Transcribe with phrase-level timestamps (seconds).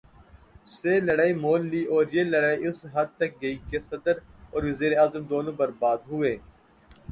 [0.75, 4.15] سے لڑائی مول لی اور یہ لڑائی اس حد تک گئی کہ صدر
[4.53, 6.35] اور وزیر اعظم دونوں برباد ہوئے۔